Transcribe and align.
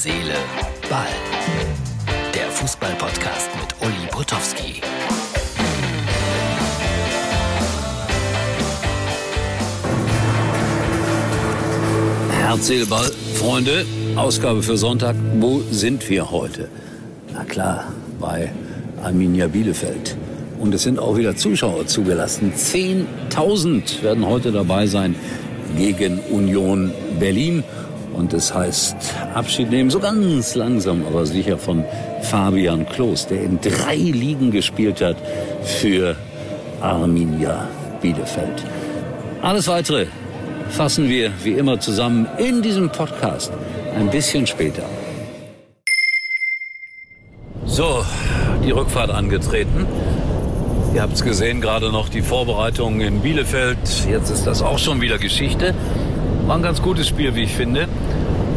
Seele, 0.00 0.36
Ball. 0.88 1.08
Der 2.32 2.48
Fußball-Podcast 2.52 3.50
mit 3.60 3.74
Uli 3.84 4.06
Potowski. 4.12 4.80
Herz, 12.30 12.68
Seele, 12.68 12.86
Ball. 12.86 13.10
Freunde, 13.34 13.84
Ausgabe 14.14 14.62
für 14.62 14.76
Sonntag. 14.76 15.16
Wo 15.40 15.62
sind 15.72 16.08
wir 16.08 16.30
heute? 16.30 16.68
Na 17.32 17.42
klar, 17.42 17.92
bei 18.20 18.52
Arminia 19.02 19.48
Bielefeld. 19.48 20.16
Und 20.60 20.72
es 20.74 20.84
sind 20.84 21.00
auch 21.00 21.16
wieder 21.16 21.34
Zuschauer 21.34 21.88
zugelassen. 21.88 22.52
10.000 22.56 24.04
werden 24.04 24.24
heute 24.24 24.52
dabei 24.52 24.86
sein 24.86 25.16
gegen 25.76 26.20
Union 26.30 26.92
Berlin. 27.18 27.64
Und 28.14 28.32
es 28.32 28.52
heißt 28.54 28.96
Abschied 29.34 29.70
nehmen, 29.70 29.90
so 29.90 30.00
ganz 30.00 30.54
langsam, 30.54 31.04
aber 31.06 31.26
sicher 31.26 31.58
von 31.58 31.84
Fabian 32.22 32.86
Klos, 32.86 33.26
der 33.26 33.42
in 33.42 33.60
drei 33.60 33.96
Ligen 33.96 34.50
gespielt 34.50 35.00
hat 35.00 35.16
für 35.62 36.16
Arminia 36.80 37.68
Bielefeld. 38.00 38.64
Alles 39.42 39.68
weitere 39.68 40.06
fassen 40.70 41.08
wir 41.08 41.30
wie 41.42 41.52
immer 41.52 41.80
zusammen 41.80 42.26
in 42.38 42.62
diesem 42.62 42.90
Podcast 42.90 43.52
ein 43.96 44.10
bisschen 44.10 44.46
später. 44.46 44.82
So, 47.64 48.04
die 48.64 48.70
Rückfahrt 48.70 49.10
angetreten. 49.10 49.86
Ihr 50.94 51.02
habt 51.02 51.14
es 51.14 51.22
gesehen, 51.22 51.60
gerade 51.60 51.92
noch 51.92 52.08
die 52.08 52.22
Vorbereitungen 52.22 53.00
in 53.00 53.20
Bielefeld. 53.20 53.78
Jetzt 54.10 54.30
ist 54.30 54.46
das 54.46 54.62
auch 54.62 54.78
schon 54.78 55.00
wieder 55.00 55.18
Geschichte. 55.18 55.74
War 56.48 56.56
ein 56.56 56.62
ganz 56.62 56.80
gutes 56.80 57.06
Spiel, 57.06 57.34
wie 57.34 57.42
ich 57.42 57.52
finde. 57.52 57.88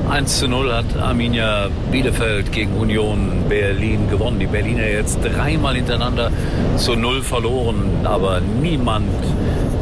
1 0.09 0.39
zu 0.39 0.47
0 0.47 0.73
hat 0.73 0.97
Arminia 0.97 1.67
Bielefeld 1.91 2.49
gegen 2.53 2.71
Union 2.77 3.43
Berlin 3.49 4.09
gewonnen. 4.09 4.39
Die 4.39 4.45
Berliner 4.45 4.87
jetzt 4.87 5.19
dreimal 5.21 5.75
hintereinander 5.75 6.31
zu 6.77 6.95
0 6.95 7.21
verloren. 7.21 8.05
Aber 8.05 8.39
niemand 8.39 9.09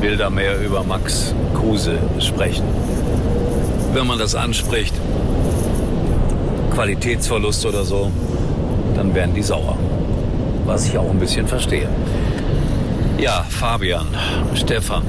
will 0.02 0.18
da 0.18 0.32
mehr 0.32 0.60
über 0.60 0.84
Max 0.84 1.36
Kruse 1.54 2.00
sprechen. 2.20 2.64
Wenn 3.94 4.08
man 4.08 4.18
das 4.18 4.34
anspricht, 4.34 4.96
Qualitätsverlust 6.74 7.64
oder 7.68 7.84
so, 7.84 8.10
dann 8.96 9.14
werden 9.14 9.36
die 9.36 9.44
sauer. 9.44 9.78
Was 10.66 10.88
ich 10.88 10.98
auch 10.98 11.12
ein 11.12 11.20
bisschen 11.20 11.46
verstehe. 11.46 11.88
Ja, 13.20 13.46
Fabian, 13.48 14.08
Stefan, 14.56 15.04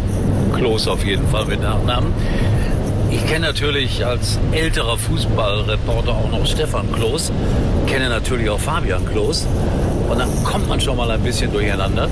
Klos 0.53 0.87
auf 0.87 1.03
jeden 1.03 1.27
Fall 1.29 1.47
mit 1.47 1.63
Nachnamen. 1.63 2.13
Ich 3.11 3.27
kenne 3.27 3.47
natürlich 3.47 4.05
als 4.07 4.39
älterer 4.53 4.97
Fußballreporter 4.97 6.11
auch 6.11 6.31
noch 6.31 6.47
Stefan 6.47 6.91
Klos, 6.93 7.33
kenne 7.87 8.09
natürlich 8.09 8.49
auch 8.49 8.61
Fabian 8.61 9.05
Klos. 9.05 9.47
Und 10.09 10.19
dann 10.19 10.29
kommt 10.45 10.69
man 10.69 10.81
schon 10.81 10.97
mal 10.97 11.11
ein 11.11 11.21
bisschen 11.21 11.53
durcheinander, 11.53 12.09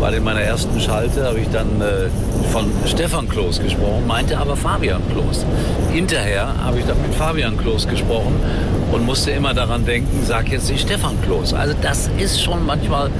weil 0.00 0.14
in 0.14 0.24
meiner 0.24 0.40
ersten 0.40 0.80
Schalte 0.80 1.24
habe 1.24 1.38
ich 1.40 1.48
dann 1.50 1.80
äh, 1.80 2.08
von 2.50 2.64
Stefan 2.86 3.28
Klos 3.28 3.60
gesprochen, 3.60 4.06
meinte 4.06 4.38
aber 4.38 4.56
Fabian 4.56 5.02
Klos. 5.12 5.44
Hinterher 5.92 6.54
habe 6.64 6.78
ich 6.78 6.86
dann 6.86 7.00
mit 7.02 7.14
Fabian 7.14 7.56
Klos 7.58 7.86
gesprochen 7.86 8.34
und 8.92 9.06
musste 9.06 9.30
immer 9.30 9.54
daran 9.54 9.84
denken, 9.84 10.22
sag 10.24 10.50
jetzt 10.50 10.70
nicht 10.70 10.82
Stefan 10.82 11.20
Klos. 11.22 11.52
Also 11.52 11.74
das 11.80 12.10
ist 12.18 12.42
schon 12.42 12.64
manchmal 12.64 13.10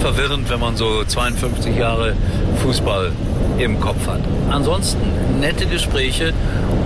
verwirrend, 0.00 0.50
wenn 0.50 0.60
man 0.60 0.76
so 0.76 1.04
52 1.04 1.76
Jahre 1.76 2.14
Fußball 2.62 3.12
im 3.58 3.78
Kopf 3.78 4.06
hat. 4.06 4.20
Ansonsten 4.50 5.00
nette 5.40 5.66
Gespräche 5.66 6.32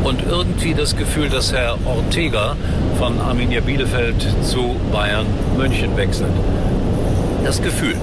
und 0.02 0.22
irgendwie 0.28 0.74
das 0.74 0.96
Gefühl, 0.96 1.28
dass 1.28 1.52
Herr 1.52 1.78
Ortega 1.86 2.56
von 2.98 3.20
Arminia 3.20 3.60
Bielefeld 3.60 4.16
zu 4.42 4.76
Bayern 4.92 5.26
München 5.56 5.96
wechselt. 5.96 6.32
Das 7.44 7.62
Gefühl. 7.62 7.96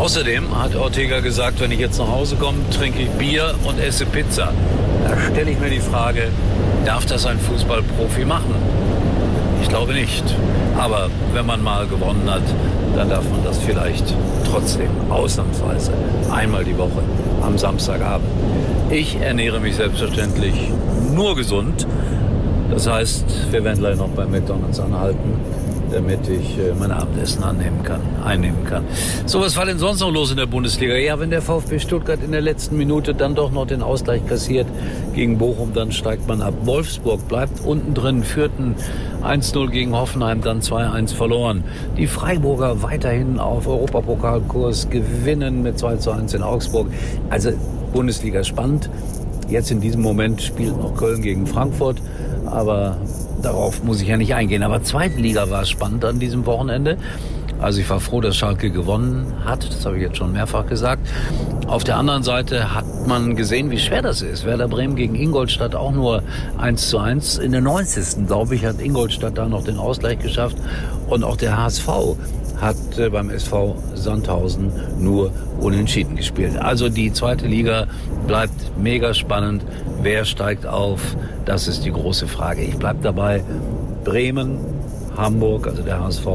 Außerdem 0.00 0.58
hat 0.58 0.74
Ortega 0.76 1.20
gesagt, 1.20 1.60
wenn 1.60 1.70
ich 1.72 1.78
jetzt 1.78 1.98
nach 1.98 2.08
Hause 2.08 2.36
komme, 2.36 2.56
trinke 2.70 3.02
ich 3.02 3.10
Bier 3.10 3.54
und 3.64 3.78
esse 3.78 4.06
Pizza. 4.06 4.50
Da 5.06 5.14
stelle 5.30 5.50
ich 5.50 5.60
mir 5.60 5.68
die 5.68 5.80
Frage, 5.80 6.28
darf 6.86 7.04
das 7.04 7.26
ein 7.26 7.38
Fußballprofi 7.38 8.24
machen? 8.24 8.54
Ich 9.60 9.68
glaube 9.68 9.92
nicht. 9.92 10.24
Aber 10.78 11.10
wenn 11.34 11.44
man 11.44 11.62
mal 11.62 11.86
gewonnen 11.86 12.22
hat, 12.30 12.40
dann 12.96 13.10
darf 13.10 13.28
man 13.30 13.44
das 13.44 13.58
vielleicht 13.58 14.14
trotzdem 14.50 14.88
ausnahmsweise 15.10 15.92
einmal 16.32 16.64
die 16.64 16.78
Woche 16.78 17.02
am 17.42 17.58
Samstagabend. 17.58 18.26
Ich 18.88 19.20
ernähre 19.20 19.60
mich 19.60 19.76
selbstverständlich 19.76 20.54
nur 21.12 21.36
gesund. 21.36 21.86
Das 22.70 22.88
heißt, 22.88 23.26
wir 23.50 23.64
werden 23.64 23.80
gleich 23.80 23.98
noch 23.98 24.08
bei 24.08 24.24
McDonald's 24.24 24.80
anhalten 24.80 25.34
damit 25.92 26.28
ich 26.28 26.58
äh, 26.58 26.72
mein 26.78 26.90
Abendessen 26.90 27.42
annehmen 27.42 27.82
kann, 27.82 28.00
einnehmen 28.24 28.64
kann. 28.64 28.84
So, 29.26 29.40
was 29.40 29.56
war 29.56 29.66
denn 29.66 29.78
sonst 29.78 30.00
noch 30.00 30.12
los 30.12 30.30
in 30.30 30.36
der 30.36 30.46
Bundesliga? 30.46 30.94
Ja, 30.94 31.18
wenn 31.18 31.30
der 31.30 31.42
VfB 31.42 31.78
Stuttgart 31.78 32.22
in 32.22 32.32
der 32.32 32.40
letzten 32.40 32.76
Minute 32.76 33.14
dann 33.14 33.34
doch 33.34 33.50
noch 33.50 33.66
den 33.66 33.82
Ausgleich 33.82 34.26
kassiert 34.26 34.66
gegen 35.14 35.38
Bochum, 35.38 35.72
dann 35.74 35.92
steigt 35.92 36.26
man 36.28 36.42
ab. 36.42 36.54
Wolfsburg 36.64 37.26
bleibt 37.28 37.64
unten 37.64 37.94
drin, 37.94 38.22
führten 38.22 38.74
1-0 39.22 39.70
gegen 39.70 39.94
Hoffenheim, 39.94 40.40
dann 40.40 40.60
2-1 40.60 41.14
verloren. 41.14 41.64
Die 41.96 42.06
Freiburger 42.06 42.82
weiterhin 42.82 43.38
auf 43.38 43.66
Europapokalkurs 43.66 44.90
gewinnen 44.90 45.62
mit 45.62 45.76
2-1 45.76 46.36
in 46.36 46.42
Augsburg. 46.42 46.88
Also 47.28 47.52
Bundesliga 47.92 48.44
spannend. 48.44 48.88
Jetzt 49.48 49.70
in 49.70 49.80
diesem 49.80 50.02
Moment 50.02 50.40
spielt 50.40 50.76
noch 50.76 50.94
Köln 50.94 51.22
gegen 51.22 51.46
Frankfurt, 51.46 52.00
aber 52.46 52.98
darauf 53.42 53.82
muss 53.82 54.00
ich 54.00 54.08
ja 54.08 54.16
nicht 54.16 54.34
eingehen. 54.34 54.62
Aber 54.62 54.82
Zweitliga 54.82 55.50
war 55.50 55.64
spannend 55.64 56.04
an 56.04 56.18
diesem 56.18 56.46
Wochenende. 56.46 56.96
Also 57.60 57.80
ich 57.80 57.90
war 57.90 58.00
froh, 58.00 58.22
dass 58.22 58.36
Schalke 58.36 58.70
gewonnen 58.70 59.34
hat. 59.44 59.68
Das 59.68 59.84
habe 59.84 59.96
ich 59.96 60.02
jetzt 60.02 60.16
schon 60.16 60.32
mehrfach 60.32 60.66
gesagt. 60.66 61.06
Auf 61.66 61.84
der 61.84 61.96
anderen 61.96 62.22
Seite 62.22 62.74
hat 62.74 62.86
man 63.06 63.36
gesehen, 63.36 63.70
wie 63.70 63.78
schwer 63.78 64.00
das 64.00 64.22
ist. 64.22 64.46
Werder 64.46 64.66
Bremen 64.66 64.96
gegen 64.96 65.14
Ingolstadt 65.14 65.74
auch 65.74 65.92
nur 65.92 66.22
1 66.56 66.88
zu 66.88 66.98
1. 66.98 67.36
In 67.36 67.52
der 67.52 67.60
90. 67.60 68.26
glaube 68.26 68.54
ich, 68.54 68.64
hat 68.64 68.80
Ingolstadt 68.80 69.36
da 69.36 69.46
noch 69.46 69.62
den 69.62 69.76
Ausgleich 69.76 70.18
geschafft. 70.20 70.56
Und 71.08 71.22
auch 71.22 71.36
der 71.36 71.58
HSV 71.58 71.88
hat 72.60 72.76
äh, 72.98 73.08
beim 73.08 73.30
SV 73.30 73.76
Sandhausen 73.94 74.70
nur 74.98 75.32
unentschieden 75.60 76.16
gespielt. 76.16 76.56
Also 76.58 76.88
die 76.88 77.12
zweite 77.12 77.46
Liga 77.46 77.86
bleibt 78.26 78.72
mega 78.78 79.14
spannend. 79.14 79.64
Wer 80.02 80.24
steigt 80.24 80.66
auf? 80.66 81.16
Das 81.44 81.68
ist 81.68 81.84
die 81.84 81.92
große 81.92 82.28
Frage. 82.28 82.62
Ich 82.62 82.76
bleibe 82.76 83.00
dabei. 83.02 83.42
Bremen, 84.04 84.58
Hamburg, 85.16 85.66
also 85.66 85.82
der 85.82 86.02
HSV, 86.02 86.26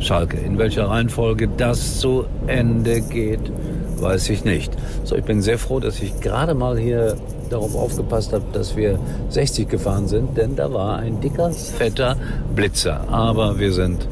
Schalke. 0.00 0.36
In 0.38 0.58
welcher 0.58 0.88
Reihenfolge 0.88 1.48
das 1.56 1.98
zu 1.98 2.24
Ende 2.46 3.00
geht, 3.00 3.40
weiß 3.98 4.30
ich 4.30 4.44
nicht. 4.44 4.72
So, 5.04 5.16
ich 5.16 5.24
bin 5.24 5.42
sehr 5.42 5.58
froh, 5.58 5.78
dass 5.80 6.00
ich 6.00 6.20
gerade 6.20 6.54
mal 6.54 6.78
hier 6.78 7.16
darauf 7.50 7.76
aufgepasst 7.76 8.32
habe, 8.32 8.44
dass 8.52 8.76
wir 8.76 8.98
60 9.28 9.68
gefahren 9.68 10.08
sind, 10.08 10.36
denn 10.36 10.56
da 10.56 10.72
war 10.72 10.98
ein 10.98 11.20
dicker, 11.20 11.50
fetter 11.52 12.16
Blitzer. 12.54 13.06
Aber 13.10 13.58
wir 13.58 13.72
sind 13.72 14.08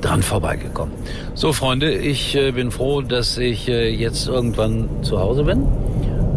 dran 0.00 0.22
vorbeigekommen. 0.22 0.94
So, 1.34 1.52
Freunde, 1.52 1.92
ich 1.92 2.34
äh, 2.34 2.52
bin 2.52 2.70
froh, 2.70 3.02
dass 3.02 3.38
ich 3.38 3.68
äh, 3.68 3.90
jetzt 3.90 4.28
irgendwann 4.28 4.88
zu 5.02 5.18
Hause 5.20 5.44
bin, 5.44 5.66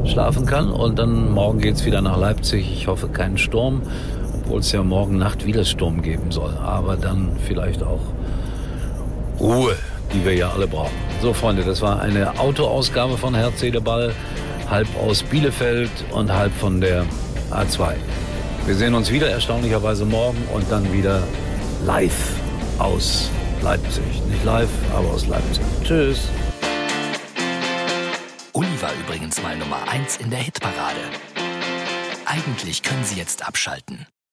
schlafen 0.06 0.46
kann 0.46 0.70
und 0.70 0.98
dann 1.00 1.32
morgen 1.32 1.60
geht's 1.60 1.86
wieder 1.86 2.02
nach 2.02 2.18
Leipzig. 2.18 2.72
Ich 2.74 2.88
hoffe 2.88 3.08
keinen 3.08 3.38
Sturm, 3.38 3.82
obwohl 4.36 4.60
es 4.60 4.72
ja 4.72 4.84
morgen 4.84 5.18
Nacht 5.18 5.46
wieder 5.46 5.64
Sturm 5.64 6.02
geben 6.02 6.32
soll. 6.32 6.54
Aber 6.58 6.98
dann 6.98 7.30
vielleicht 7.48 7.84
auch 7.84 8.02
Ruhe, 9.40 9.76
die 10.14 10.24
wir 10.26 10.36
ja 10.36 10.52
alle 10.52 10.68
brauchen. 10.68 10.96
So, 11.22 11.34
Freunde, 11.34 11.64
das 11.64 11.82
war 11.82 12.02
eine 12.02 12.40
Autoausgabe 12.40 13.18
von 13.18 13.34
Herz, 13.34 13.64
Ball, 13.84 14.14
halb 14.70 14.88
aus 15.04 15.24
Bielefeld 15.24 15.92
und 16.12 16.32
halb 16.32 16.54
von 16.54 16.82
der 16.82 17.06
A2. 17.52 17.94
Wir 18.66 18.76
sehen 18.76 18.94
uns 18.94 19.12
wieder 19.12 19.30
erstaunlicherweise 19.30 20.06
morgen 20.06 20.38
und 20.54 20.72
dann 20.72 20.94
wieder 20.94 21.24
live 21.86 22.36
aus 22.78 23.30
Leipzig. 23.62 24.22
Nicht 24.28 24.44
live, 24.44 24.70
aber 24.94 25.10
aus 25.12 25.28
Leipzig. 25.28 25.64
Tschüss. 25.84 26.30
Uli 28.54 28.82
war 28.82 28.92
übrigens 28.94 29.42
mal 29.42 29.56
Nummer 29.56 29.88
1 29.88 30.18
in 30.18 30.30
der 30.30 30.40
Hitparade. 30.40 31.00
Eigentlich 32.26 32.82
können 32.82 33.04
Sie 33.04 33.16
jetzt 33.16 33.48
abschalten. 33.48 34.08